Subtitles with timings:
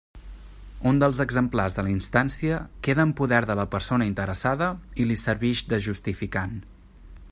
[0.91, 2.57] Un dels exemplars de la instància
[2.87, 6.63] queda en poder de la persona interessada i li servix de justificant.